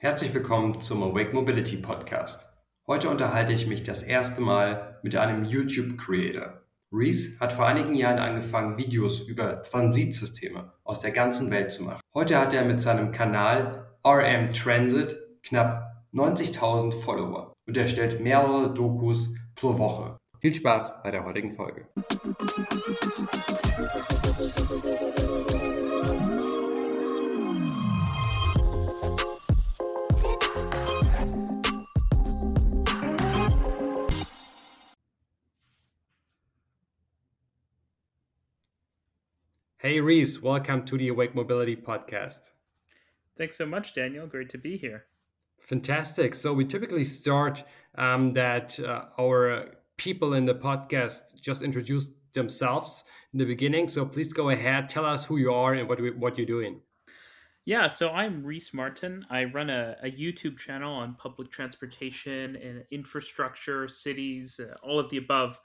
[0.00, 2.48] Herzlich willkommen zum Awake Mobility Podcast.
[2.86, 6.62] Heute unterhalte ich mich das erste Mal mit einem YouTube-Creator.
[6.92, 12.00] Reese hat vor einigen Jahren angefangen, Videos über Transitsysteme aus der ganzen Welt zu machen.
[12.14, 18.72] Heute hat er mit seinem Kanal RM Transit knapp 90.000 Follower und er stellt mehrere
[18.72, 20.16] Dokus pro Woche.
[20.40, 21.88] Viel Spaß bei der heutigen Folge.
[39.80, 42.50] Hey, Reece, welcome to the Awake Mobility podcast.
[43.36, 44.26] Thanks so much, Daniel.
[44.26, 45.04] Great to be here.
[45.60, 46.34] Fantastic.
[46.34, 47.62] So, we typically start
[47.94, 53.86] um, that uh, our people in the podcast just introduce themselves in the beginning.
[53.86, 56.80] So, please go ahead, tell us who you are and what, what you're doing.
[57.64, 59.24] Yeah, so I'm Reece Martin.
[59.30, 65.08] I run a, a YouTube channel on public transportation and infrastructure, cities, uh, all of
[65.10, 65.60] the above.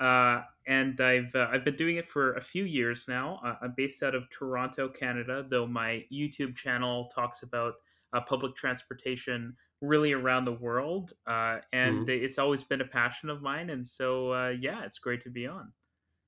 [0.00, 3.40] Uh, and I've uh, I've been doing it for a few years now.
[3.44, 7.74] Uh, I'm based out of Toronto, Canada, though my YouTube channel talks about
[8.12, 12.24] uh, public transportation really around the world, uh, and mm-hmm.
[12.24, 13.70] it's always been a passion of mine.
[13.70, 15.72] And so, uh, yeah, it's great to be on.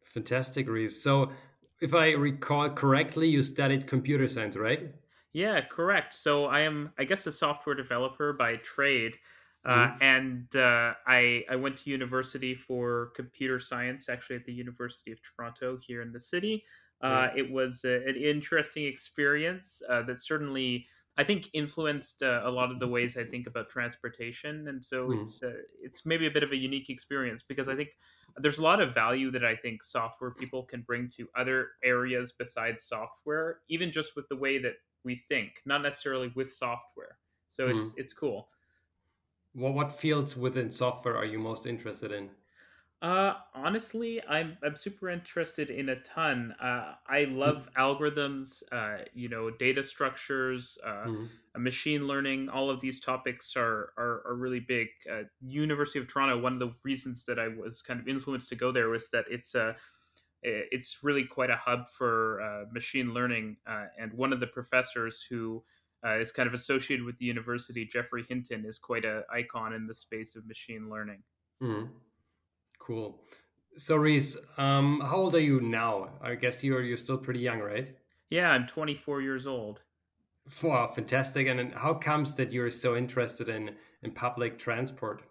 [0.05, 1.03] Fantastic, Reece.
[1.03, 1.31] So,
[1.81, 4.95] if I recall correctly, you studied computer science, right?
[5.37, 6.15] Yeah, correct.
[6.15, 9.17] So I am, I guess, a software developer by trade.
[9.67, 10.03] Uh, mm-hmm.
[10.03, 15.19] and uh, I I went to university for computer science, actually at the University of
[15.23, 16.65] Toronto here in the city.
[17.03, 20.87] Uh, It was a, an interesting experience uh, that certainly
[21.19, 25.09] I think influenced uh, a lot of the ways I think about transportation, and so
[25.09, 25.23] mm.
[25.23, 25.43] it's
[25.83, 27.91] it's maybe a bit of a unique experience because I think
[28.37, 32.33] there's a lot of value that I think software people can bring to other areas
[32.39, 37.19] besides software, even just with the way that we think, not necessarily with software.
[37.49, 37.79] So mm.
[37.79, 38.49] it's it's cool.
[39.57, 42.29] Well, what fields within software are you most interested in?
[43.01, 46.55] Uh, honestly, I'm I'm super interested in a ton.
[46.61, 51.63] Uh, I love algorithms, uh, you know, data structures, uh, mm-hmm.
[51.63, 52.49] machine learning.
[52.49, 54.89] All of these topics are are, are really big.
[55.11, 56.39] Uh, University of Toronto.
[56.39, 59.25] One of the reasons that I was kind of influenced to go there was that
[59.31, 59.77] it's a
[60.43, 63.57] it's really quite a hub for uh, machine learning.
[63.67, 65.63] Uh, and one of the professors who
[66.05, 67.85] uh, is kind of associated with the university.
[67.85, 71.23] Geoffrey Hinton is quite an icon in the space of machine learning.
[71.63, 71.89] Mm.
[72.79, 73.21] Cool.
[73.79, 76.11] So, Reece, um, how old are you now?
[76.23, 77.95] I guess you're you're still pretty young, right?
[78.31, 79.83] Yeah, I'm 24 years old.
[80.63, 81.47] Wow, fantastic!
[81.47, 85.23] And how comes that you're so interested in in public transport?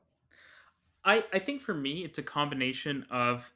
[1.03, 3.51] I I think for me, it's a combination of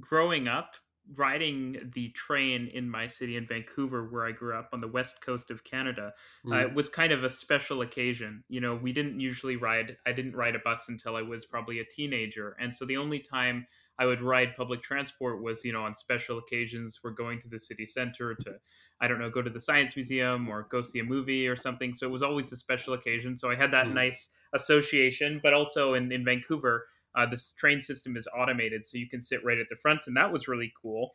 [0.00, 0.76] growing up
[1.16, 5.20] riding the train in my city in Vancouver, where I grew up on the west
[5.20, 6.12] coast of Canada,
[6.46, 6.52] mm.
[6.52, 8.44] uh, was kind of a special occasion.
[8.48, 11.80] You know, we didn't usually ride, I didn't ride a bus until I was probably
[11.80, 12.56] a teenager.
[12.60, 13.66] And so the only time
[13.98, 17.00] I would ride public transport was, you know, on special occasions.
[17.04, 18.54] We're going to the city center to,
[19.00, 21.92] I don't know, go to the science museum or go see a movie or something.
[21.92, 23.36] So it was always a special occasion.
[23.36, 23.94] So I had that mm.
[23.94, 25.40] nice association.
[25.42, 29.44] But also in, in Vancouver, uh, this train system is automated, so you can sit
[29.44, 31.14] right at the front, and that was really cool.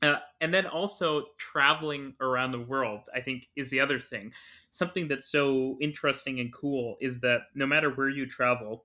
[0.00, 4.32] Uh, and then also traveling around the world, I think, is the other thing.
[4.70, 8.84] Something that's so interesting and cool is that no matter where you travel,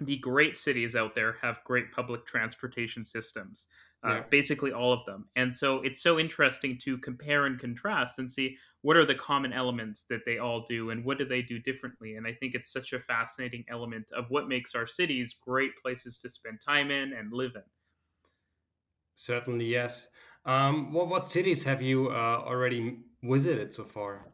[0.00, 3.66] the great cities out there have great public transportation systems
[4.06, 4.22] uh, yeah.
[4.30, 5.28] basically all of them.
[5.36, 9.52] And so it's so interesting to compare and contrast and see what are the common
[9.52, 12.16] elements that they all do and what do they do differently.
[12.16, 16.18] And i think it's such a fascinating element of what makes our cities great places
[16.18, 17.62] to spend time in and live in.
[19.14, 20.06] Certainly yes.
[20.44, 24.26] Um, what, what cities have you uh, already visited so far?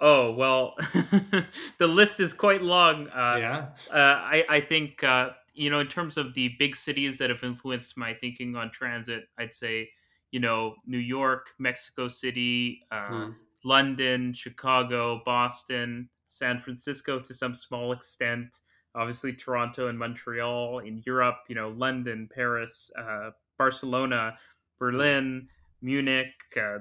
[0.00, 0.74] Oh well,
[1.78, 3.08] the list is quite long.
[3.08, 7.18] Uh, yeah, uh, I I think uh, you know in terms of the big cities
[7.18, 9.90] that have influenced my thinking on transit, I'd say
[10.30, 13.30] you know New York, Mexico City, hmm.
[13.64, 18.56] London, Chicago, Boston, San Francisco to some small extent.
[18.96, 21.38] Obviously, Toronto and Montreal in Europe.
[21.48, 24.38] You know, London, Paris, uh, Barcelona,
[24.78, 25.48] Berlin,
[25.82, 26.32] Munich.
[26.56, 26.78] Uh,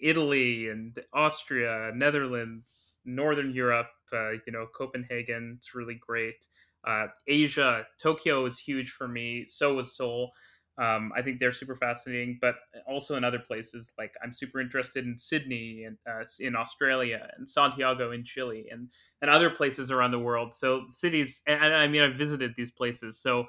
[0.00, 6.46] Italy and Austria, Netherlands, Northern Europe, uh, you know, Copenhagen, it's really great.
[6.88, 9.44] Uh, Asia, Tokyo is huge for me.
[9.46, 10.32] So was Seoul.
[10.78, 12.54] Um, I think they're super fascinating, but
[12.86, 13.90] also in other places.
[13.98, 18.88] Like I'm super interested in Sydney and uh, in Australia and Santiago in Chile and
[19.20, 20.54] and other places around the world.
[20.54, 23.20] So cities, and, and I mean, I've visited these places.
[23.20, 23.46] So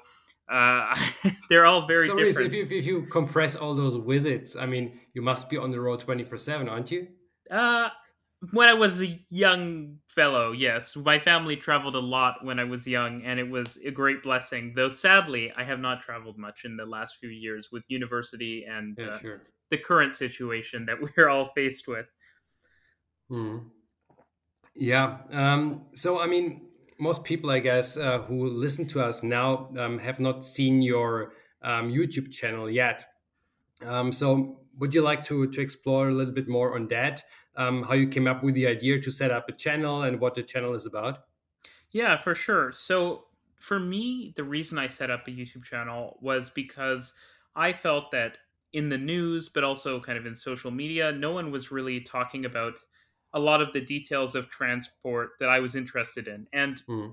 [0.50, 0.96] uh,
[1.48, 2.52] they're all very so different.
[2.52, 5.80] If you, if you compress all those visits, I mean, you must be on the
[5.80, 7.06] road 24 7, aren't you?
[7.48, 7.88] Uh,
[8.50, 10.96] when I was a young fellow, yes.
[10.96, 14.72] My family traveled a lot when I was young, and it was a great blessing.
[14.74, 18.96] Though sadly, I have not traveled much in the last few years with university and
[18.98, 19.40] Yeah, uh, sure.
[19.70, 22.06] the current situation that we're all faced with.
[23.28, 23.58] Hmm.
[24.74, 25.18] Yeah.
[25.30, 26.68] Um, so, I mean,
[26.98, 31.32] most people, I guess, uh, who listen to us now um, have not seen your
[31.62, 33.04] um, YouTube channel yet.
[33.82, 37.24] Um, so, would you like to to explore a little bit more on that?
[37.56, 40.34] Um, how you came up with the idea to set up a channel and what
[40.34, 41.26] the channel is about?
[41.90, 42.72] Yeah, for sure.
[42.72, 47.12] So for me, the reason I set up a YouTube channel was because
[47.54, 48.38] I felt that
[48.72, 52.44] in the news, but also kind of in social media, no one was really talking
[52.44, 52.78] about
[53.32, 56.46] a lot of the details of transport that I was interested in.
[56.52, 57.10] And Hmm.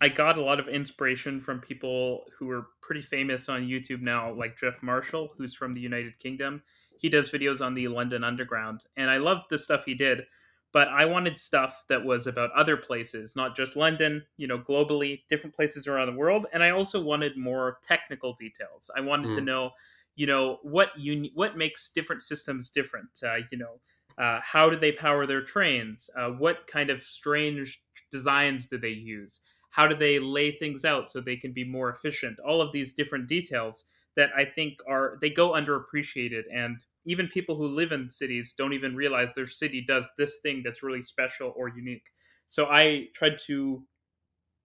[0.00, 4.32] I got a lot of inspiration from people who are pretty famous on YouTube now,
[4.32, 6.62] like Geoff Marshall, who's from the United Kingdom.
[6.98, 10.26] He does videos on the London Underground, and I loved the stuff he did.
[10.70, 15.22] But I wanted stuff that was about other places, not just London, you know, globally,
[15.28, 16.44] different places around the world.
[16.52, 18.90] And I also wanted more technical details.
[18.94, 19.40] I wanted to Mm.
[19.40, 19.70] know,
[20.14, 23.18] you know, what you what makes different systems different.
[23.22, 23.80] Uh, you know,
[24.18, 26.10] uh, how do they power their trains?
[26.16, 29.40] Uh, what kind of strange designs do they use?
[29.72, 32.94] how do they lay things out so they can be more efficient all of these
[32.94, 33.84] different details
[34.18, 38.74] that i think are they go underappreciated and even people who live in cities don't
[38.74, 42.04] even realize their city does this thing that's really special or unique.
[42.46, 43.82] So i tried to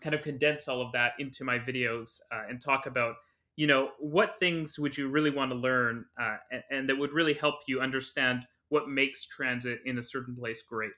[0.01, 3.15] kind of condense all of that into my videos uh, and talk about
[3.55, 7.13] you know what things would you really want to learn uh, and, and that would
[7.13, 10.97] really help you understand what makes transit in a certain place great.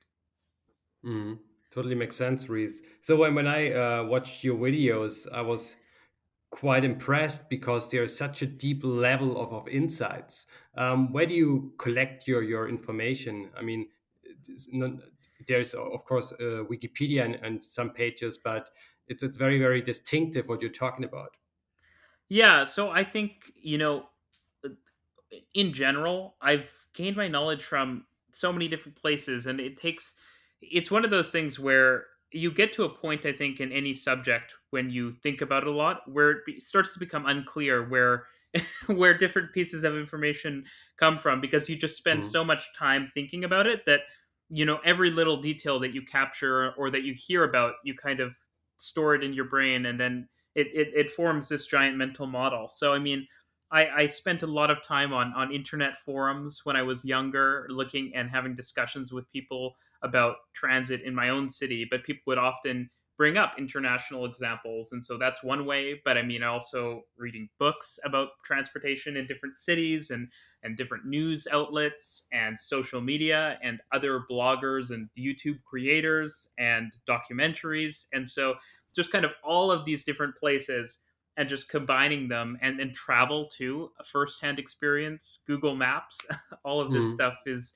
[1.06, 1.40] Mm,
[1.72, 2.82] totally makes sense, Reece.
[3.02, 5.76] So when, when I uh, watched your videos, I was
[6.52, 10.48] quite impressed because there's such a deep level of, of insights.
[10.76, 13.52] Um, where do you collect your, your information?
[13.58, 13.90] I mean,
[14.70, 15.02] not-
[15.48, 18.70] there's of course uh, Wikipedia and, and some pages, but
[19.08, 21.36] it's, it's very, very distinctive what you're talking about.
[22.28, 24.10] Yeah, so I think, you know,
[24.64, 24.70] uh,
[25.54, 30.14] in general, I've gained my knowledge from so many different places and it takes
[30.62, 33.94] it's one of those things where you get to a point I think in any
[33.94, 37.88] subject when you think about it a lot where it be, starts to become unclear
[37.88, 38.28] where
[38.88, 40.66] where different pieces of information
[40.98, 44.02] come from because you just spend Mm, so much time thinking about it that
[44.50, 48.20] you know every little detail that you capture or that you hear about you kind
[48.20, 48.38] of
[48.78, 52.70] store it in your brain and then it, it, it forms this giant mental model.
[52.70, 53.28] So I mean,
[53.72, 57.66] I, I spent a lot of time on on internet forums when I was younger,
[57.70, 61.88] looking and having discussions with people about transit in my own city.
[61.90, 66.02] But people would often bring up international examples, and so that's one way.
[66.04, 70.28] But I mean, also reading books about transportation in different cities and
[70.64, 78.06] and different news outlets and social media and other bloggers and YouTube creators and documentaries,
[78.14, 78.56] and so
[78.96, 81.00] just kind of all of these different places
[81.38, 86.18] and just combining them and, and travel to a firsthand experience google maps
[86.64, 87.74] all of this mm, stuff is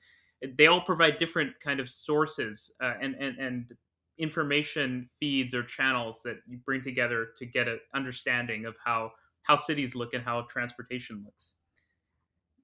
[0.56, 3.72] they all provide different kind of sources uh, and, and and
[4.18, 9.10] information feeds or channels that you bring together to get an understanding of how
[9.42, 11.54] how cities look and how transportation looks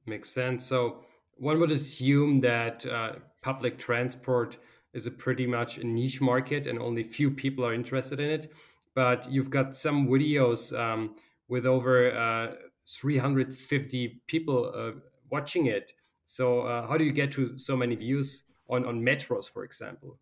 [0.06, 0.64] makes sense.
[0.64, 1.04] So
[1.36, 4.56] one would assume that uh, public transport
[4.92, 8.52] is a pretty much a niche market and only few people are interested in it.
[8.94, 11.16] But you've got some videos um,
[11.48, 12.54] with over uh,
[12.88, 14.92] 350 people uh,
[15.30, 15.92] watching it.
[16.26, 20.20] So uh, how do you get to so many views on, on metros, for example?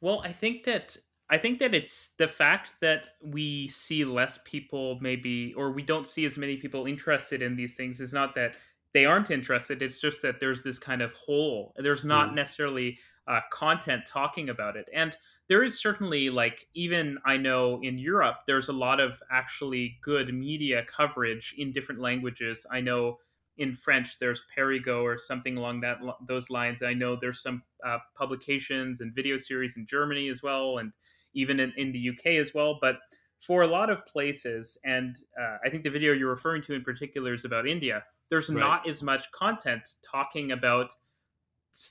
[0.00, 0.96] Well, I think that
[1.28, 6.06] I think that it's the fact that we see less people maybe or we don't
[6.06, 8.56] see as many people interested in these things is not that
[8.92, 11.74] they aren't interested, it's just that there's this kind of hole.
[11.76, 14.88] There's not Mm, necessarily uh, content talking about it.
[14.94, 15.16] And
[15.48, 20.32] there is certainly like even I know in Europe there's a lot of actually good
[20.32, 22.64] media coverage in different languages.
[22.70, 23.18] I know
[23.58, 26.82] in French there's Perigo or something along that those lines.
[26.82, 30.92] I know there's some uh, publications and video series in Germany as well, and
[31.34, 32.78] even in, in the UK as well.
[32.80, 32.96] But
[33.40, 36.82] for a lot of places, and uh, I think the video you're referring to in
[36.82, 38.58] particular is about India, there's right.
[38.58, 40.90] not as much content talking about.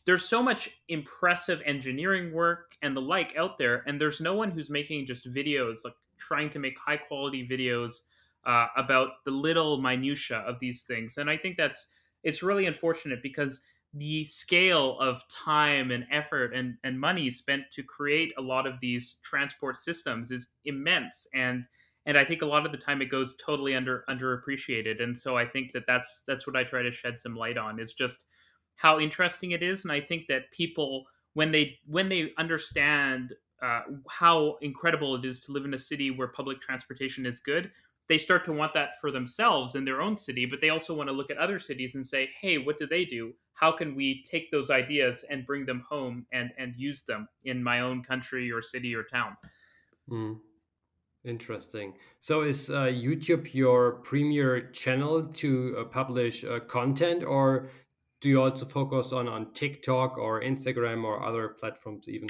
[0.05, 4.51] There's so much impressive engineering work and the like out there, and there's no one
[4.51, 8.01] who's making just videos, like trying to make high quality videos
[8.45, 11.17] uh, about the little minutia of these things.
[11.17, 11.87] And I think that's
[12.23, 13.61] it's really unfortunate because
[13.93, 18.79] the scale of time and effort and, and money spent to create a lot of
[18.81, 21.27] these transport systems is immense.
[21.33, 21.65] And
[22.07, 25.01] and I think a lot of the time it goes totally under underappreciated.
[25.01, 27.79] And so I think that that's that's what I try to shed some light on
[27.79, 28.25] is just
[28.75, 29.83] how interesting it is.
[29.85, 35.41] And I think that people when they when they understand uh, how incredible it is
[35.41, 37.71] to live in a city where public transportation is good,
[38.07, 41.09] they start to want that for themselves in their own city, but they also want
[41.09, 43.33] to look at other cities and say, hey, what do they do?
[43.53, 47.63] How can we take those ideas and bring them home and, and use them in
[47.63, 49.37] my own country or city or town?
[50.09, 50.39] Mm.
[51.23, 51.93] Interesting.
[52.19, 57.71] So, is uh, YouTube your premier channel to uh, publish uh, content, or
[58.21, 62.29] do you also focus on on TikTok or Instagram or other platforms even?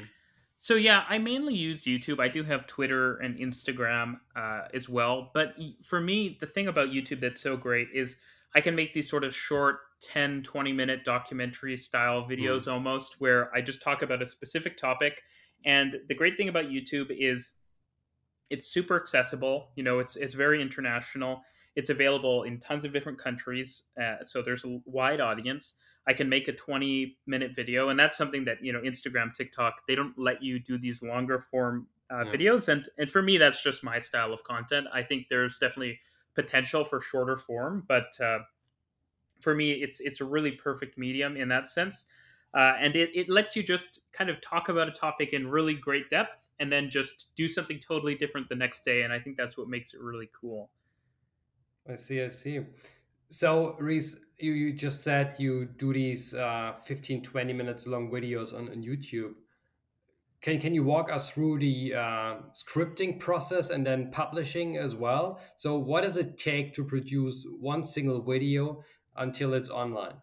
[0.66, 2.18] So yeah, I mainly use YouTube.
[2.18, 5.30] I do have Twitter and Instagram uh, as well.
[5.32, 5.54] But
[5.84, 8.16] for me, the thing about YouTube that's so great is
[8.52, 12.32] I can make these sort of short 10, 20 minute documentary style hmm.
[12.32, 12.72] videos mm.
[12.72, 15.22] almost where I just talk about a specific topic.
[15.64, 17.52] And the great thing about YouTube is
[18.50, 19.68] it's super accessible.
[19.76, 21.42] You know, it's it's very international.
[21.76, 25.74] It's available in tons of different countries, uh, so there's a wide audience.
[26.06, 29.86] I can make a 20 minute video, and that's something that you know Instagram, TikTok,
[29.86, 32.32] they don't let you do these longer form uh, yeah.
[32.32, 34.86] videos, and and for me, that's just my style of content.
[34.92, 35.98] I think there's definitely
[36.34, 38.38] potential for shorter form, but uh,
[39.40, 42.06] for me, it's it's a really perfect medium in that sense.
[42.54, 45.74] Uh, and it, it lets you just kind of talk about a topic in really
[45.74, 49.02] great depth and then just do something totally different the next day.
[49.02, 50.70] And I think that's what makes it really cool.
[51.90, 52.60] I see, I see.
[53.28, 58.54] So, Reece, you, you just said you do these uh, 15, 20 minutes long videos
[58.54, 59.32] on, on YouTube.
[60.42, 65.40] Can, can you walk us through the uh, scripting process and then publishing as well?
[65.56, 68.84] So, what does it take to produce one single video
[69.16, 70.14] until it's online?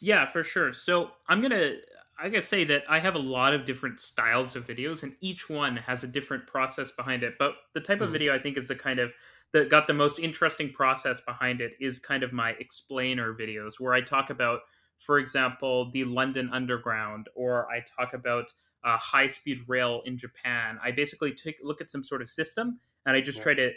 [0.00, 0.72] Yeah, for sure.
[0.72, 1.74] So I'm gonna
[2.18, 5.48] I gotta say that I have a lot of different styles of videos, and each
[5.48, 7.34] one has a different process behind it.
[7.38, 8.04] But the type mm-hmm.
[8.06, 9.12] of video I think is the kind of
[9.52, 13.94] that got the most interesting process behind it is kind of my explainer videos, where
[13.94, 14.60] I talk about,
[14.98, 18.52] for example, the London Underground, or I talk about
[18.84, 20.78] uh, high speed rail in Japan.
[20.82, 23.44] I basically take look at some sort of system, and I just yeah.
[23.44, 23.70] try to,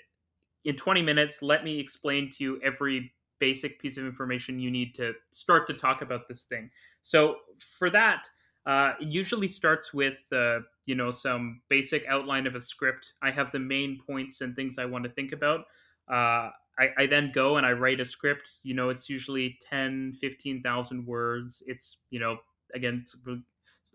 [0.66, 4.94] in 20 minutes, let me explain to you every basic piece of information you need
[4.96, 6.70] to start to talk about this thing.
[7.02, 7.38] So
[7.80, 8.28] for that,
[8.66, 13.14] uh, it usually starts with uh, you know some basic outline of a script.
[13.22, 15.62] I have the main points and things I want to think about.
[16.10, 18.58] Uh, I, I, then go and I write a script.
[18.64, 21.62] You know, it's usually 10, 15,000 words.
[21.68, 22.38] It's, you know,
[22.74, 23.06] again,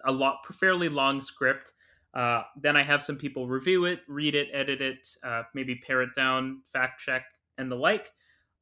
[0.05, 1.73] a lot, fairly long script.
[2.15, 6.03] Uh, then I have some people review it, read it, edit it, uh, maybe pare
[6.03, 7.25] it down, fact check,
[7.59, 8.11] and the like.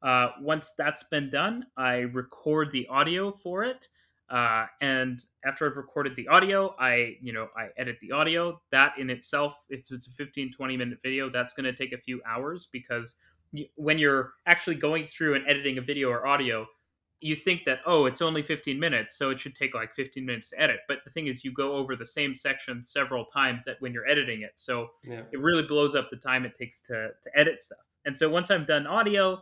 [0.02, 3.88] Uh, once that's been done, I record the audio for it.
[4.31, 8.61] Uh, and after I've recorded the audio, I, you know, I edit the audio.
[8.71, 11.28] That in itself, it's, it's a 15, 20 minute video.
[11.28, 13.16] That's going to take a few hours because
[13.52, 16.66] you, when you're actually going through and editing a video or audio,
[17.21, 20.50] you think that, oh, it's only 15 minutes, so it should take like 15 minutes
[20.50, 20.81] to edit.
[20.88, 24.07] But the thing is, you go over the same section several times that when you're
[24.07, 24.52] editing it.
[24.57, 25.23] So yeah.
[25.33, 27.78] it really blows up the time it takes to, to edit stuff.
[28.04, 29.40] And so once I'm done audio,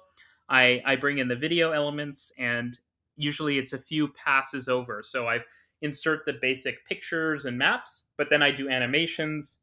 [0.48, 2.78] I, I bring in the video elements and
[3.22, 5.02] usually it's a few passes over.
[5.04, 5.44] So I've
[5.82, 9.58] insert the basic pictures and maps, but then I do animations,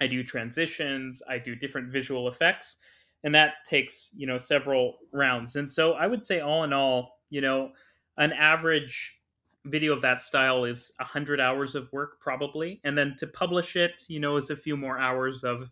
[0.00, 2.76] I do transitions, I do different visual effects,
[3.24, 5.56] and that takes, you know, several rounds.
[5.56, 7.70] And so I would say all in all, you know,
[8.18, 9.18] an average
[9.66, 14.02] video of that style is 100 hours of work probably, and then to publish it,
[14.08, 15.70] you know, is a few more hours of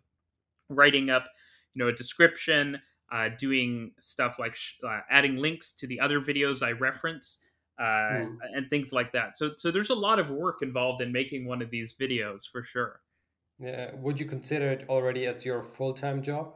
[0.69, 1.25] writing up,
[1.73, 2.79] you know, a description,
[3.11, 7.39] uh, doing stuff like sh- uh, adding links to the other videos I reference
[7.79, 8.37] uh, mm.
[8.55, 9.37] and things like that.
[9.37, 12.63] So, so there's a lot of work involved in making one of these videos for
[12.63, 13.01] sure.
[13.59, 13.91] Yeah.
[13.95, 16.53] Would you consider it already as your full time job?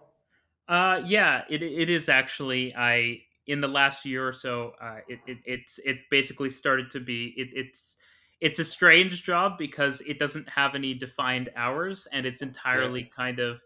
[0.68, 2.74] Uh, yeah, it, it is actually.
[2.76, 7.00] I in the last year or so, uh, it, it it's it basically started to
[7.00, 7.98] be it, it's
[8.42, 13.16] it's a strange job because it doesn't have any defined hours and it's entirely yeah.
[13.16, 13.62] kind of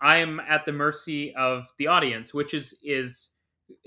[0.00, 3.30] I am at the mercy of the audience, which is is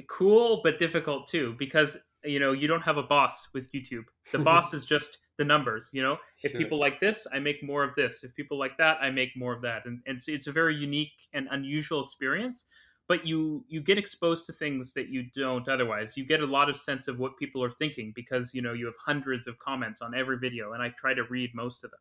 [0.07, 4.05] cool but difficult too because you know you don't have a boss with YouTube.
[4.31, 5.89] The boss is just the numbers.
[5.93, 6.59] You know, if sure.
[6.59, 8.23] people like this, I make more of this.
[8.23, 9.85] If people like that, I make more of that.
[9.85, 12.65] And and so it's a very unique and unusual experience.
[13.07, 16.15] But you you get exposed to things that you don't otherwise.
[16.15, 18.85] You get a lot of sense of what people are thinking because you know you
[18.85, 21.99] have hundreds of comments on every video, and I try to read most of them.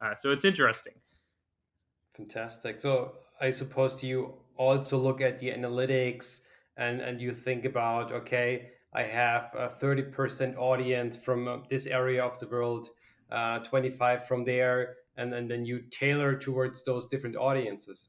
[0.00, 0.94] Uh, so it's interesting.
[2.16, 2.80] Fantastic.
[2.80, 6.40] So I suppose you also look at the analytics
[6.76, 11.86] and and you think about okay, I have a thirty percent audience from uh, this
[11.86, 12.88] area of the world,
[13.30, 18.08] uh, twenty five from there, and, and then you tailor towards those different audiences.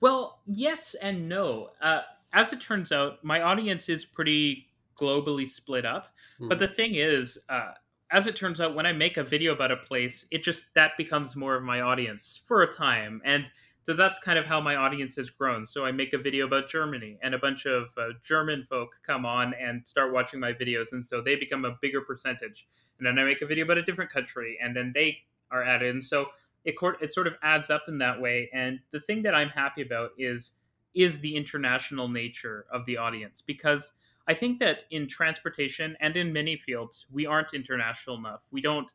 [0.00, 1.70] Well, yes and no.
[1.80, 2.02] Uh,
[2.32, 4.66] as it turns out, my audience is pretty
[4.96, 6.12] globally split up.
[6.38, 6.48] Hmm.
[6.48, 7.72] But the thing is, uh,
[8.10, 10.92] as it turns out, when I make a video about a place, it just that
[10.96, 13.50] becomes more of my audience for a time, and
[13.88, 15.64] so that's kind of how my audience has grown.
[15.64, 19.24] So I make a video about Germany, and a bunch of uh, German folk come
[19.24, 22.68] on and start watching my videos, and so they become a bigger percentage.
[22.98, 25.16] And then I make a video about a different country, and then they
[25.50, 26.26] are added, and so
[26.66, 28.50] it it sort of adds up in that way.
[28.52, 30.50] And the thing that I'm happy about is
[30.94, 33.94] is the international nature of the audience because
[34.26, 38.42] I think that in transportation and in many fields we aren't international enough.
[38.50, 38.90] We don't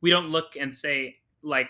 [0.00, 1.68] we don't look and say like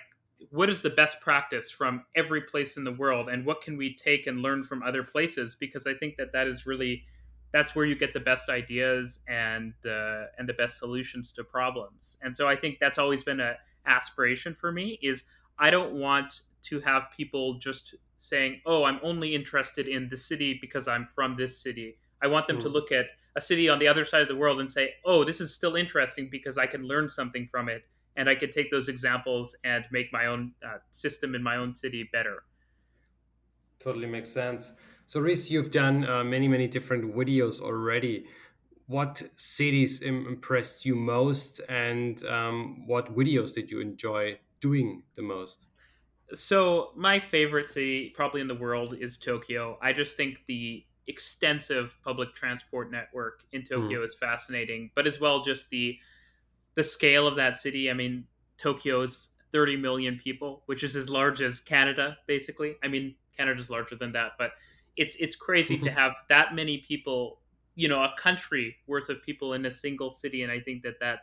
[0.51, 3.95] what is the best practice from every place in the world and what can we
[3.95, 7.05] take and learn from other places because I think that that is really
[7.53, 12.19] that's where you get the best ideas and uh, and the best solutions to problems.
[12.23, 13.55] And so I think that's always been a
[13.87, 15.25] aspiration for me is
[15.59, 20.59] I don't want to have people just saying, "Oh, I'm only interested in the city
[20.61, 22.63] because I'm from this city." I want them mm.
[22.63, 25.25] to look at a city on the other side of the world and say, "Oh,
[25.25, 27.85] this is still interesting because I can learn something from it."
[28.19, 31.75] And I could take those examples and make my own uh, system in my own
[31.75, 32.43] city better.
[33.79, 34.73] Totally makes sense.
[35.07, 38.27] So, Reece, you've done uh, many, many different videos already.
[38.87, 45.67] What cities impressed you most, and um, what videos did you enjoy doing the most?
[46.35, 49.79] So my favorite city, probably in the world, is Tokyo.
[49.81, 54.05] I just think the extensive public transport network in Tokyo mm.
[54.05, 55.97] is fascinating, but as well just the
[56.79, 57.91] the scale of that city.
[57.91, 58.25] I mean,
[58.57, 62.77] Tokyo is 30 million people, which is as large as Canada, basically.
[62.85, 64.53] I mean, Canada's larger than that, but
[64.97, 67.41] it's it's crazy to have that many people,
[67.75, 71.01] you know, a country worth of people in a single city, and I think that
[71.01, 71.23] that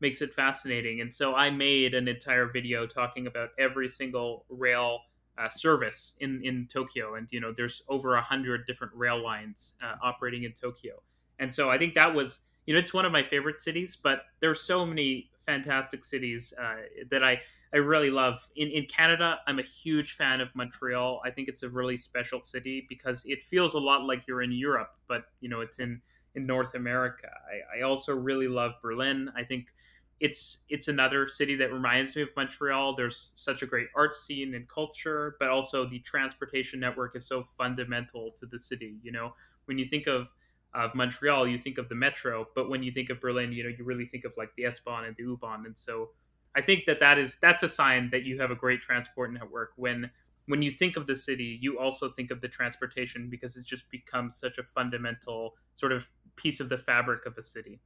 [0.00, 1.00] makes it fascinating.
[1.00, 5.02] And so I made an entire video talking about every single rail
[5.38, 9.74] uh, service in in Tokyo, and you know, there's over a hundred different rail lines
[9.80, 11.00] uh, operating in Tokyo.
[11.38, 13.96] And so I think that was, you know, it's one of my favorite cities.
[13.96, 17.40] But there's so many fantastic cities uh, that I
[17.72, 18.46] I really love.
[18.56, 21.22] In in Canada, I'm a huge fan of Montreal.
[21.24, 24.52] I think it's a really special city because it feels a lot like you're in
[24.52, 26.02] Europe, but you know, it's in
[26.34, 27.30] in North America.
[27.50, 29.30] I, I also really love Berlin.
[29.34, 29.72] I think
[30.20, 32.96] it's it's another city that reminds me of Montreal.
[32.96, 37.44] There's such a great art scene and culture, but also the transportation network is so
[37.56, 38.98] fundamental to the city.
[39.02, 39.32] You know,
[39.64, 40.28] when you think of
[40.74, 43.70] of Montreal, you think of the metro, but when you think of Berlin, you know,
[43.70, 45.64] you really think of like the S-Bahn and the U-Bahn.
[45.66, 46.10] And so
[46.54, 49.72] I think that that is that's a sign that you have a great transport network
[49.76, 50.10] when
[50.46, 53.88] when you think of the city, you also think of the transportation because it's just
[53.90, 57.80] become such a fundamental sort of piece of the fabric of a city.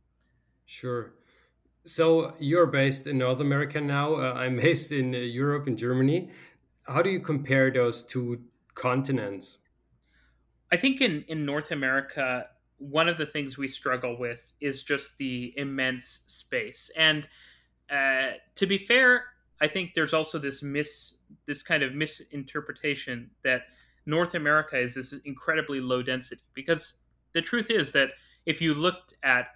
[0.65, 1.13] Sure.
[1.85, 4.15] So you're based in North America now.
[4.15, 6.31] Uh, I'm based in uh, Europe in Germany.
[6.87, 8.43] How do you compare those two
[8.75, 9.59] continents?
[10.71, 12.47] I think in in North America,
[12.83, 16.91] one of the things we struggle with is just the immense space.
[16.97, 17.29] And
[17.91, 19.25] uh, to be fair,
[19.61, 21.15] I think there's also this mis
[21.47, 23.63] this kind of misinterpretation that
[24.05, 26.97] North America is this incredibly low density because
[27.33, 28.11] the truth is that
[28.45, 29.47] if you looked at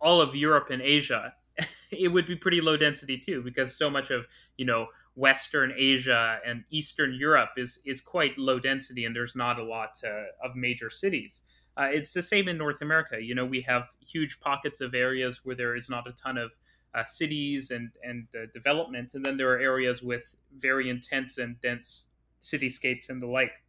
[0.00, 1.34] all of Europe and Asia,
[1.90, 6.38] it would be pretty low density too, because so much of you know Western Asia
[6.46, 10.54] and Eastern Europe is is quite low density, and there's not a lot uh, of
[10.54, 11.42] major cities.
[11.76, 13.16] Uh, it's the same in North America.
[13.20, 16.52] You know, we have huge pockets of areas where there is not a ton of
[16.94, 21.60] uh, cities and and uh, development, and then there are areas with very intense and
[21.60, 22.06] dense
[22.40, 23.62] cityscapes and the like.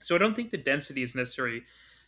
[0.00, 1.62] So I don't think the density is necessarily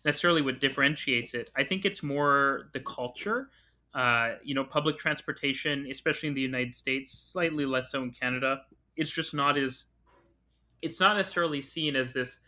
[0.04, 1.50] necessarily what differentiates it.
[1.56, 3.50] I think it's more the culture
[3.94, 8.60] uh, you know, public transportation, especially in the United States, slightly less so in Canada,
[8.96, 9.86] it's just not as
[10.82, 12.38] it's not necessarily seen as this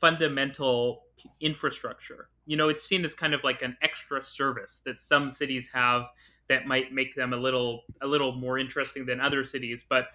[0.00, 1.04] fundamental
[1.40, 2.28] infrastructure.
[2.46, 6.06] You know, it's seen as kind of like an extra service that some cities have
[6.48, 10.08] that might make them a little a little more interesting than other cities, but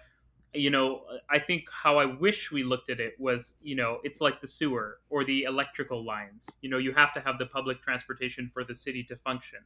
[0.54, 4.20] you know, I think how I wish we looked at it was, you know, it's
[4.20, 6.48] like the sewer or the electrical lines.
[6.62, 9.58] You know, you have to have the public transportation for the city to function.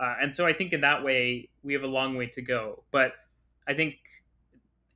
[0.00, 2.84] Uh, and so I think in that way, we have a long way to go.
[2.92, 3.14] But
[3.66, 3.96] I think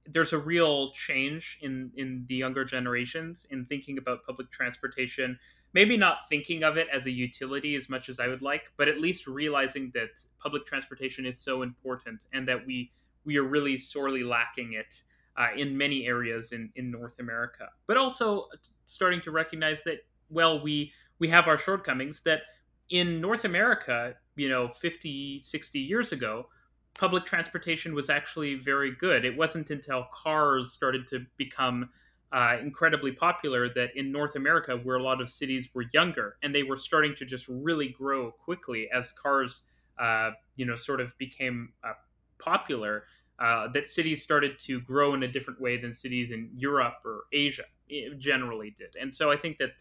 [0.07, 5.39] there's a real change in, in the younger generations in thinking about public transportation.
[5.75, 8.89] Maybe not thinking of it as a utility as much as I would like, but
[8.89, 12.93] at least realizing that public transportation is so important and that we
[13.25, 15.03] we are really sorely lacking it
[15.37, 17.69] uh, in many areas in, in North America.
[17.87, 18.49] But also
[18.85, 22.43] starting to recognize that well we we have our shortcomings that
[22.91, 26.47] in North America you know 50 60 years ago
[26.95, 31.89] public transportation was actually very good it wasn't until cars started to become
[32.33, 36.55] uh, incredibly popular that in north america where a lot of cities were younger and
[36.55, 39.64] they were starting to just really grow quickly as cars
[39.99, 41.92] uh, you know sort of became uh,
[42.38, 43.05] popular
[43.42, 47.23] uh, that cities started to grow in a different way than cities in Europe or
[47.33, 48.95] Asia eh, generally did.
[49.01, 49.73] And so I think that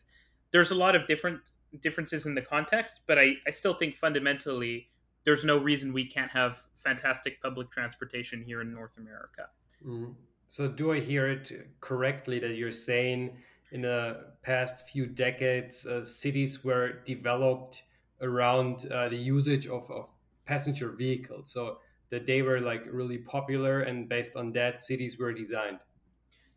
[0.51, 1.41] there's a lot of different
[1.79, 4.87] differences in the context, but I, I still think fundamentally
[5.25, 9.49] there's no reason we can't have fantastic public transportation here in North America.
[9.85, 10.15] Mm.
[10.51, 13.37] So, do I hear it correctly that you're saying
[13.71, 17.83] in the past few decades, uh, cities were developed
[18.19, 20.09] around uh, the usage of, of
[20.43, 21.53] passenger vehicles?
[21.53, 21.77] So,
[22.09, 25.79] that they were like really popular, and based on that, cities were designed.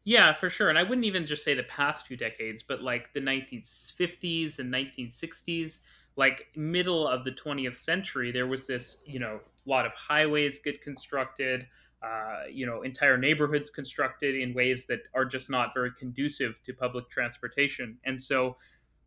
[0.03, 0.71] Yeah, for sure.
[0.71, 4.75] And I wouldn't even just say the past few decades, but like the 1950s and
[4.75, 5.79] 1960s,
[6.17, 10.59] like middle of the 20th century, there was this, you know, a lot of highways
[10.59, 11.69] get constructed,
[12.05, 16.73] uh, you know, entire neighborhoods constructed in ways that are just not very conducive to
[16.75, 17.97] public transportation.
[18.05, 18.57] And so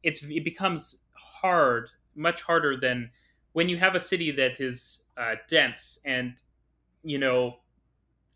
[0.03, 3.11] it's it becomes hard, much harder than
[3.53, 6.35] when you have a city that is uh, dense and,
[7.03, 7.57] you know,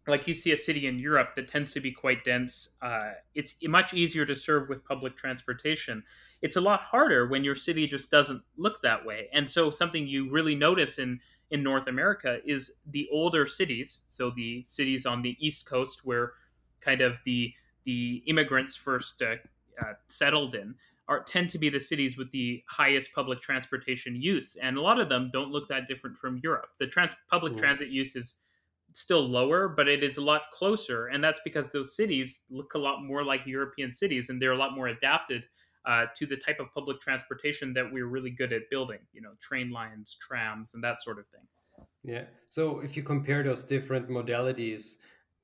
[0.07, 2.69] like you see a city in Europe that tends to be quite dense.
[2.81, 6.03] Uh, it's much easier to serve with public transportation.
[6.41, 9.29] It's a lot harder when your city just doesn't look that way.
[9.31, 11.19] And so, something you really notice in
[11.51, 14.03] in North America is the older cities.
[14.09, 16.33] So the cities on the East Coast, where
[16.81, 19.35] kind of the the immigrants first uh,
[19.83, 20.75] uh, settled in,
[21.07, 24.99] are tend to be the cities with the highest public transportation use, and a lot
[24.99, 26.69] of them don't look that different from Europe.
[26.79, 28.37] The trans- public transit use is
[28.93, 31.07] still lower, but it is a lot closer.
[31.07, 34.57] And that's because those cities look a lot more like European cities and they're a
[34.57, 35.43] lot more adapted
[35.85, 39.31] uh, to the type of public transportation that we're really good at building, you know,
[39.39, 41.41] train lines, trams, and that sort of thing.
[42.03, 42.23] Yeah.
[42.49, 44.95] So if you compare those different modalities,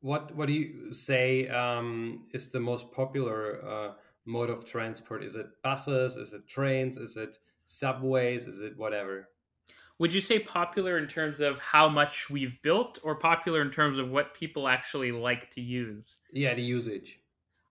[0.01, 3.93] what what do you say um, is the most popular uh,
[4.25, 5.23] mode of transport?
[5.23, 6.15] Is it buses?
[6.15, 6.97] Is it trains?
[6.97, 8.45] Is it subways?
[8.45, 9.29] Is it whatever?
[9.99, 13.97] would you say popular in terms of how much we've built or popular in terms
[13.97, 17.19] of what people actually like to use yeah the usage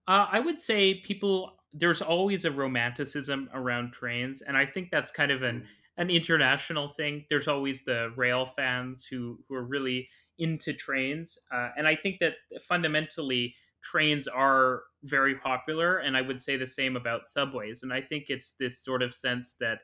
[0.08, 5.10] uh, i would say people there's always a romanticism around trains and i think that's
[5.10, 6.02] kind of an mm.
[6.02, 10.08] an international thing there's always the rail fans who who are really
[10.38, 12.34] into trains uh, and i think that
[12.68, 18.00] fundamentally trains are very popular and i would say the same about subways and i
[18.00, 19.78] think it's this sort of sense that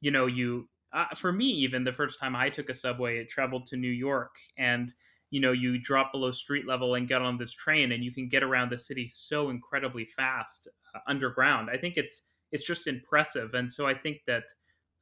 [0.00, 3.28] you know you uh, for me, even the first time I took a subway, it
[3.28, 4.92] traveled to New York, and
[5.30, 8.28] you know, you drop below street level and get on this train, and you can
[8.28, 10.68] get around the city so incredibly fast
[11.06, 11.70] underground.
[11.70, 14.44] I think it's it's just impressive, and so I think that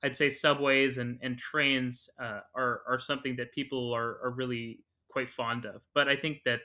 [0.03, 4.81] I'd say subways and and trains uh, are are something that people are are really
[5.09, 5.83] quite fond of.
[5.95, 6.61] But I think that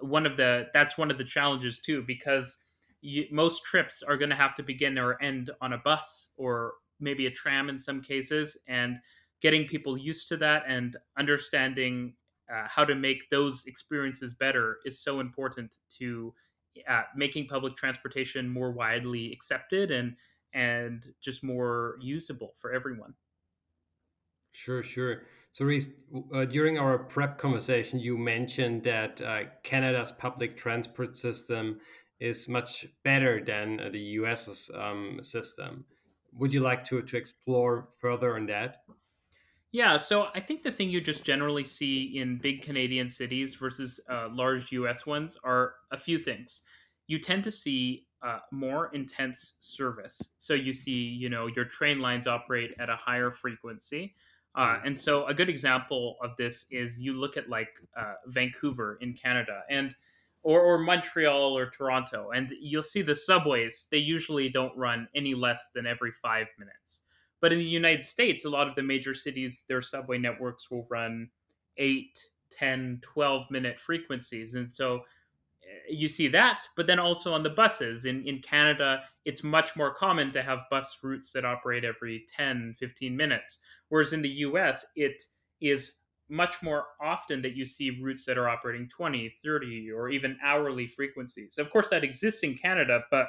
[0.00, 2.56] one of the that's one of the challenges too because
[3.00, 6.74] you, most trips are going to have to begin or end on a bus or
[7.00, 8.96] maybe a tram in some cases, and
[9.42, 12.14] getting people used to that and understanding
[12.52, 16.32] uh, how to make those experiences better is so important to
[16.88, 20.16] uh, making public transportation more widely accepted and
[20.52, 23.14] and just more usable for everyone.
[24.52, 25.22] Sure, sure.
[25.50, 25.88] So, Reece,
[26.32, 31.80] uh, during our prep conversation, you mentioned that uh, Canada's public transport system
[32.20, 35.84] is much better than the US's um, system
[36.38, 38.82] would you like to to explore further on that?
[39.76, 44.00] Yeah, so I think the thing you just generally see in big Canadian cities versus
[44.10, 46.62] uh, large US ones are a few things.
[47.08, 50.22] You tend to see uh, more intense service.
[50.38, 54.14] So you see, you know, your train lines operate at a higher frequency.
[54.54, 54.86] Uh, mm.
[54.86, 59.12] and so a good example of this is you look at like uh, Vancouver in
[59.12, 59.94] Canada, and
[60.42, 65.34] or, or Montreal or Toronto, and you'll see the subways, they usually don't run any
[65.34, 67.02] less than every five minutes.
[67.40, 70.86] But in the United States, a lot of the major cities, their subway networks will
[70.90, 71.28] run
[71.76, 72.18] 8,
[72.50, 74.54] 10, 12 minute frequencies.
[74.54, 75.00] And so
[75.62, 78.06] eh, you see that, but then also on the buses.
[78.06, 82.76] In, in Canada, it's much more common to have bus routes that operate every 10,
[82.78, 83.58] 15 minutes.
[83.88, 85.22] Whereas in the US, it
[85.60, 85.96] is
[86.28, 90.86] much more often that you see routes that are operating 20, 30, or even hourly
[90.86, 91.58] frequencies.
[91.58, 93.28] Of course, that exists in Canada, but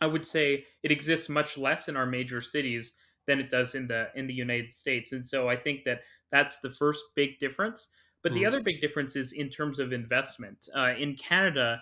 [0.00, 2.92] I would say it exists much less in our major cities
[3.26, 5.12] than it does in the in the United States.
[5.12, 7.88] And so I think that that's the first big difference.
[8.22, 8.48] But the mm.
[8.48, 10.68] other big difference is in terms of investment.
[10.74, 11.80] Uh, in Canada,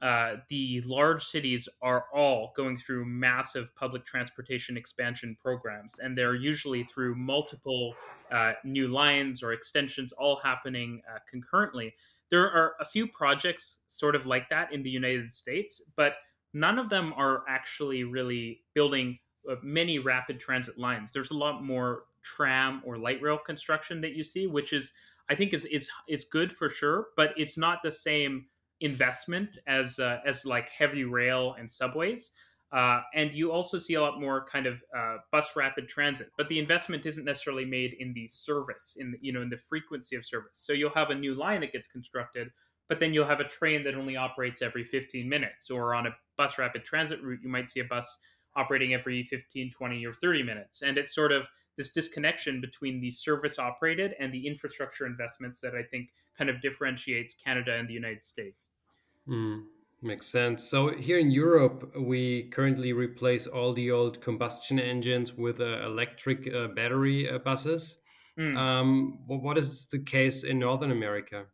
[0.00, 6.36] uh, the large cities are all going through massive public transportation expansion programs, and they're
[6.36, 7.94] usually through multiple
[8.30, 11.92] uh, new lines or extensions all happening uh, concurrently.
[12.30, 16.14] There are a few projects sort of like that in the United States, but
[16.54, 19.18] none of them are actually really building
[19.62, 21.10] many rapid transit lines.
[21.12, 24.92] There's a lot more tram or light rail construction that you see, which is
[25.28, 28.46] I think is is is good for sure, but it's not the same
[28.80, 32.32] investment as uh, as like heavy rail and subways.
[32.70, 36.48] Uh, and you also see a lot more kind of uh, bus rapid transit, but
[36.48, 40.16] the investment isn't necessarily made in the service, in the, you know, in the frequency
[40.16, 40.58] of service.
[40.58, 42.50] So you'll have a new line that gets constructed,
[42.86, 46.10] but then you'll have a train that only operates every 15 minutes, or on a
[46.36, 48.18] bus rapid transit route, you might see a bus
[48.58, 51.44] operating every 15, 20, or 30 minutes, and it's sort of
[51.76, 56.60] this disconnection between the service operated and the infrastructure investments that I think kind of
[56.60, 58.70] differentiates Canada and the United States.
[59.28, 59.62] Mm.
[60.00, 60.62] Makes sense.
[60.62, 66.52] So here in Europe, we currently replace all the old combustion engines with uh, electric
[66.54, 67.98] uh, battery uh, buses.
[68.38, 68.56] Mm.
[68.56, 71.46] Um, what is the case in Northern America?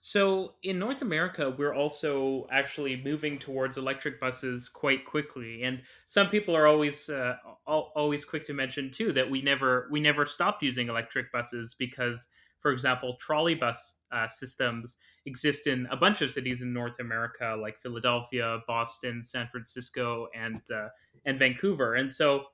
[0.00, 6.28] So in North America, we're also actually moving towards electric buses quite quickly, and some
[6.28, 7.36] people are always uh,
[7.66, 12.28] always quick to mention too that we never we never stopped using electric buses because,
[12.60, 17.54] for example, trolley bus uh, systems exist in a bunch of cities in North America,
[17.60, 20.88] like Philadelphia, Boston, San Francisco, and uh,
[21.26, 21.96] and Vancouver.
[21.96, 22.44] And so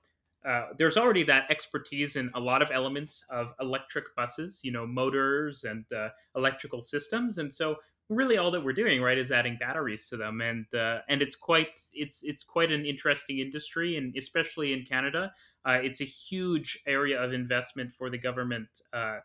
[0.46, 4.86] uh, there's already that expertise in a lot of elements of electric buses, you know,
[4.86, 7.38] motors and uh, electrical systems.
[7.38, 7.76] And so
[8.08, 10.40] really all that we're doing right is adding batteries to them.
[10.40, 13.96] And uh, and it's quite it's it's quite an interesting industry.
[13.96, 15.32] And especially in canada
[15.66, 18.68] uh, it's a huge area of investment for the government.
[18.92, 19.18] Uh,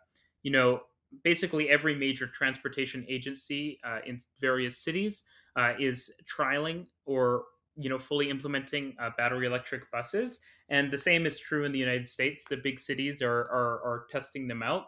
[0.43, 0.81] you know
[1.23, 5.23] basically every major transportation agency uh, in various cities
[5.57, 7.43] uh, is trialing or
[7.75, 10.39] you know fully implementing uh, battery electric buses.
[10.69, 12.45] And the same is true in the united states.
[12.49, 14.85] The big cities are are, are testing them out.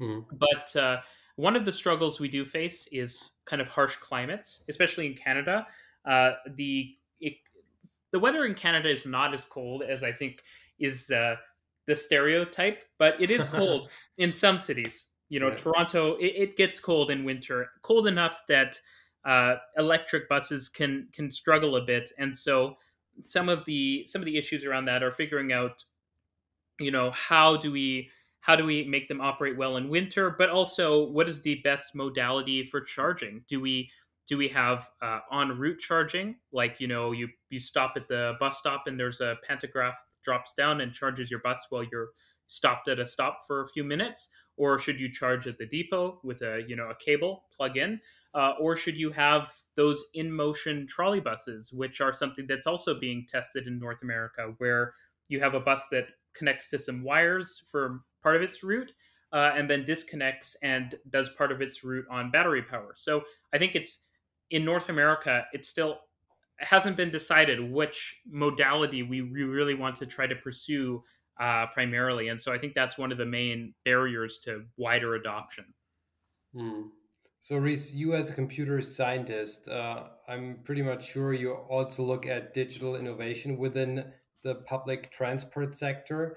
[0.00, 0.24] Mm.
[0.34, 0.98] but uh,
[1.34, 5.66] one of the struggles we do face is kind of harsh climates especially in canada.
[6.04, 7.34] Uh, the it,
[8.12, 10.44] the weather in canada is not as cold as i think
[10.78, 11.34] is uh,
[11.88, 13.88] the stereotype but it is cold
[14.18, 15.06] in some cities.
[15.30, 15.58] You know, right.
[15.58, 18.80] Toronto, it, it, gets cold in winter, cold enough that
[19.28, 22.76] uh, electric buses can can struggle a bit, and so
[23.20, 25.84] some of the some of the issues around that are figuring out,
[26.80, 28.08] you know, how do we
[28.40, 31.94] how do we make them operate well in winter, but also what is the best
[31.94, 33.44] modality for charging?
[33.46, 33.90] Do we
[34.26, 38.32] do we have uh, en route charging, like you know, you you stop at the
[38.40, 42.08] bus stop and there's a pantograph drops down and charges your bus while you're
[42.46, 44.28] stopped at a stop for a few minutes?
[44.56, 48.00] Or should you charge at the depot with a you know a cable plug in
[48.34, 52.98] uh, or should you have those in motion trolley buses which are something that's also
[52.98, 54.94] being tested in north america where
[55.28, 58.92] you have a bus that connects to some wires for part of its route
[59.32, 63.58] uh, and then disconnects and does part of its route on battery power so i
[63.58, 64.04] think it's
[64.50, 65.98] in north america it's still
[66.60, 71.02] it hasn't been decided which modality we really want to try to pursue
[71.40, 72.28] uh, primarily.
[72.28, 75.66] And so I think that's one of the main barriers to wider adoption.
[76.54, 76.82] Hmm.
[77.40, 82.26] So, Reece, you as a computer scientist, uh, I'm pretty much sure you also look
[82.26, 86.36] at digital innovation within the public transport sector.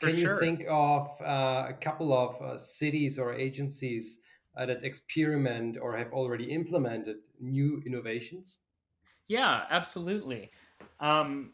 [0.00, 0.32] For Can sure.
[0.34, 4.20] you think of uh, a couple of uh, cities or agencies
[4.56, 8.58] uh, that experiment or have already implemented new innovations?
[9.28, 10.50] Yeah, absolutely.
[11.00, 11.52] Um,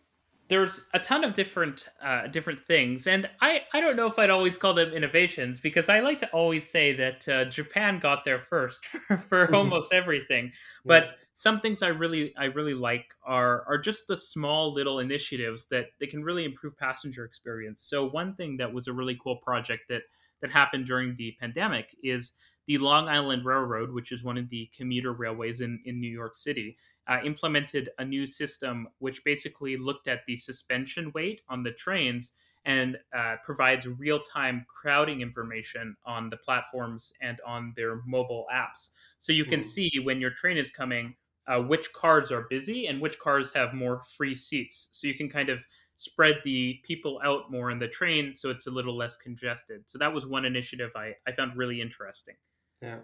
[0.52, 4.28] there's a ton of different uh, different things, and I I don't know if I'd
[4.28, 8.40] always call them innovations because I like to always say that uh, Japan got there
[8.50, 10.52] first for, for almost everything.
[10.84, 15.68] But some things I really I really like are are just the small little initiatives
[15.70, 17.86] that they can really improve passenger experience.
[17.88, 20.02] So one thing that was a really cool project that
[20.42, 22.32] that happened during the pandemic is
[22.66, 26.36] the Long Island Railroad, which is one of the commuter railways in, in New York
[26.36, 26.76] City,
[27.08, 32.32] uh, implemented a new system which basically looked at the suspension weight on the trains
[32.64, 38.90] and uh, provides real time crowding information on the platforms and on their mobile apps.
[39.18, 39.64] So you can mm.
[39.64, 41.14] see when your train is coming
[41.48, 44.88] uh, which cars are busy and which cars have more free seats.
[44.92, 45.58] So you can kind of
[45.96, 49.82] spread the people out more in the train so it's a little less congested.
[49.86, 52.34] So that was one initiative I, I found really interesting.
[52.80, 52.98] Yeah.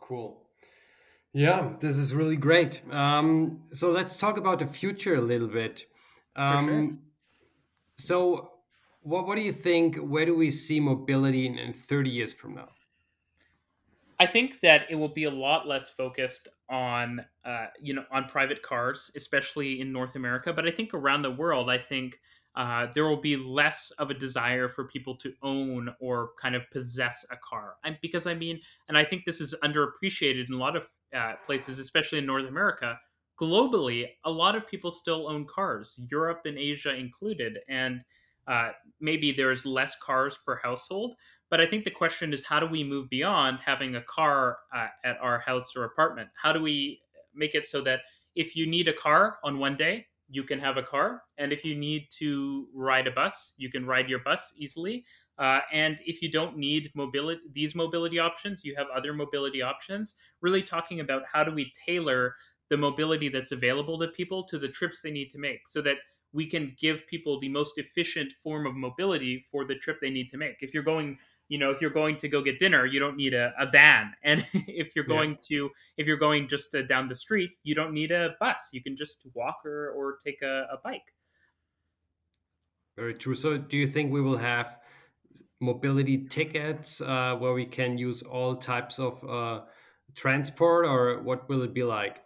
[0.00, 0.45] Cool.
[1.36, 2.80] Yeah, this is really great.
[2.90, 5.84] Um, so let's talk about the future a little bit.
[6.34, 6.98] Um, sure.
[7.98, 8.50] So,
[9.02, 9.96] what what do you think?
[9.96, 12.70] Where do we see mobility in, in thirty years from now?
[14.18, 18.30] I think that it will be a lot less focused on, uh, you know, on
[18.30, 20.54] private cars, especially in North America.
[20.54, 22.18] But I think around the world, I think
[22.54, 26.62] uh, there will be less of a desire for people to own or kind of
[26.72, 27.74] possess a car.
[27.84, 31.34] And because I mean, and I think this is underappreciated in a lot of uh,
[31.44, 32.98] places, especially in North America,
[33.40, 37.58] globally, a lot of people still own cars, Europe and Asia included.
[37.68, 38.00] And
[38.48, 41.16] uh, maybe there's less cars per household,
[41.50, 44.88] But I think the question is how do we move beyond having a car uh,
[45.04, 46.28] at our house or apartment?
[46.40, 47.00] How do we
[47.34, 48.00] make it so that
[48.34, 51.22] if you need a car on one day, you can have a car.
[51.38, 55.04] And if you need to ride a bus, you can ride your bus easily.
[55.38, 60.16] Uh, and if you don't need mobility, these mobility options, you have other mobility options.
[60.40, 62.34] Really talking about how do we tailor
[62.68, 65.98] the mobility that's available to people to the trips they need to make, so that
[66.32, 70.28] we can give people the most efficient form of mobility for the trip they need
[70.30, 70.56] to make.
[70.60, 71.18] If you're going
[71.48, 74.12] you know if you're going to go get dinner you don't need a, a van
[74.22, 75.36] and if you're going yeah.
[75.42, 78.82] to if you're going just uh, down the street you don't need a bus you
[78.82, 81.14] can just walk or, or take a, a bike
[82.96, 84.78] very true so do you think we will have
[85.60, 89.62] mobility tickets uh, where we can use all types of uh,
[90.14, 92.22] transport or what will it be like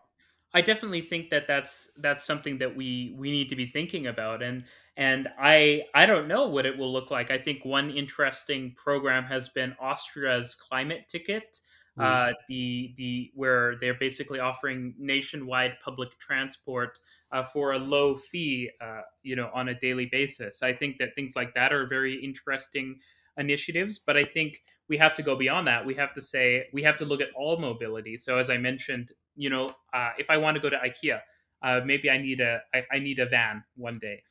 [0.52, 4.42] I definitely think that that's that's something that we we need to be thinking about
[4.42, 4.64] and
[4.96, 7.30] and I I don't know what it will look like.
[7.30, 11.60] I think one interesting program has been Austria's climate ticket.
[11.98, 12.04] Mm.
[12.04, 16.98] Uh, the the where they're basically offering nationwide public transport
[17.30, 20.62] uh, for a low fee, uh, you know, on a daily basis.
[20.62, 22.98] I think that things like that are very interesting
[23.36, 25.84] initiatives, but I think we have to go beyond that.
[25.86, 28.16] We have to say we have to look at all mobility.
[28.16, 31.20] So as I mentioned, you know, uh, if I want to go to IKEA,
[31.62, 34.22] uh, maybe I need a I, I need a van one day.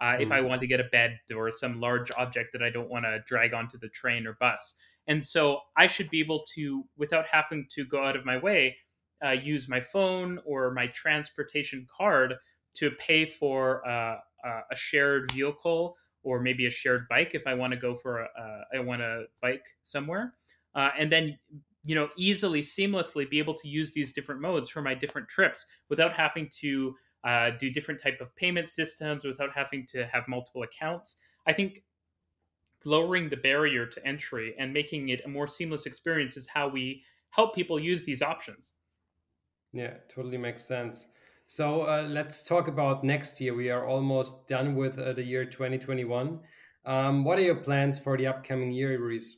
[0.00, 0.22] Uh, mm.
[0.22, 0.48] If I mm.
[0.48, 3.54] want to get a bed or some large object that I don't want to drag
[3.54, 4.74] onto the train or bus,
[5.08, 8.76] and so I should be able to, without having to go out of my way,
[9.24, 12.34] uh, use my phone or my transportation card
[12.74, 15.96] to pay for uh, uh, a shared vehicle
[16.28, 18.28] or maybe a shared bike if I want to go for a,
[18.74, 20.34] I want to bike somewhere,
[20.74, 21.38] and then
[21.84, 25.66] you know easily seamlessly be able to use these different modes for my different trips
[25.88, 30.62] without having to uh, do different type of payment systems without having to have multiple
[30.62, 31.16] accounts.
[31.46, 31.82] I think
[32.84, 37.02] lowering the barrier to entry and making it a more seamless experience is how we
[37.30, 38.74] help people use these options.
[39.72, 41.08] Yeah totally makes sense
[41.48, 45.44] so uh, let's talk about next year we are almost done with uh, the year
[45.44, 46.38] 2021
[46.88, 49.36] um, what are your plans for the upcoming year Reece?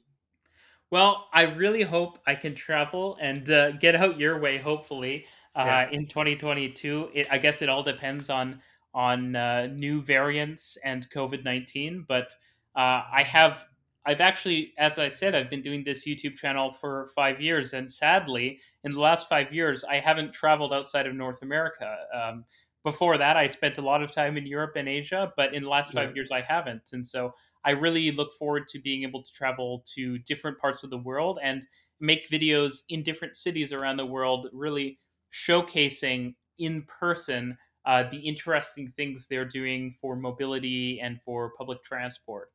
[0.92, 4.56] Well, I really hope I can travel and uh, get out your way.
[4.56, 5.24] Hopefully,
[5.56, 5.90] uh, yeah.
[5.90, 7.10] in 2022.
[7.12, 8.60] It, I guess it all depends on
[8.94, 12.04] on uh, new variants and COVID 19.
[12.08, 12.32] But
[12.76, 13.64] uh, I have,
[14.06, 17.90] I've actually, as I said, I've been doing this YouTube channel for five years, and
[17.90, 21.96] sadly, in the last five years, I haven't traveled outside of North America.
[22.14, 22.44] Um,
[22.84, 25.68] before that, I spent a lot of time in Europe and Asia, but in the
[25.68, 26.14] last five yeah.
[26.16, 30.18] years, I haven't, and so I really look forward to being able to travel to
[30.20, 31.62] different parts of the world and
[32.00, 34.98] make videos in different cities around the world, really
[35.32, 42.50] showcasing in person uh, the interesting things they're doing for mobility and for public transport.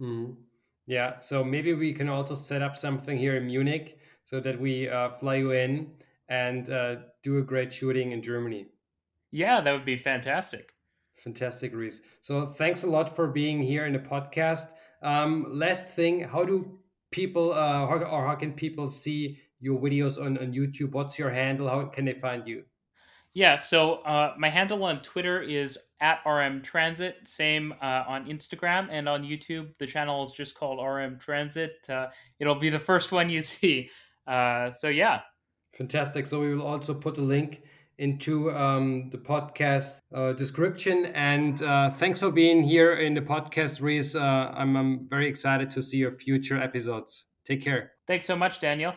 [0.00, 0.36] Mm.
[0.86, 3.98] Yeah, so maybe we can also set up something here in Munich
[4.28, 5.90] so that we uh, fly you in
[6.28, 8.66] and uh, do a great shooting in Germany.
[9.30, 10.74] Yeah, that would be fantastic.
[11.16, 12.02] Fantastic, Reece.
[12.20, 14.66] So thanks a lot for being here in the podcast.
[15.02, 16.78] Um, last thing, how do
[17.10, 20.92] people uh, how, or how can people see your videos on, on YouTube?
[20.92, 21.66] What's your handle?
[21.66, 22.64] How can they find you?
[23.32, 27.16] Yeah, so uh, my handle on Twitter is at RM Transit.
[27.24, 29.70] Same uh, on Instagram and on YouTube.
[29.78, 31.76] The channel is just called RM Transit.
[31.88, 32.08] Uh,
[32.40, 33.88] it'll be the first one you see.
[34.28, 35.20] Uh, so yeah.
[35.74, 36.26] Fantastic.
[36.26, 37.62] So we will also put a link
[37.98, 41.06] into um, the podcast uh, description.
[41.06, 44.14] And uh, thanks for being here in the podcast, Reece.
[44.14, 47.26] Uh, I'm, I'm very excited to see your future episodes.
[47.44, 47.92] Take care.
[48.06, 48.94] Thanks so much, Daniel.